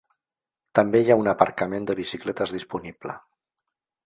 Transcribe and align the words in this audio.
També 0.79 1.01
hi 1.03 1.11
ha 1.11 1.17
un 1.23 1.29
aparcament 1.33 1.85
de 1.91 1.97
bicicletes 2.01 2.55
disponible. 2.57 3.19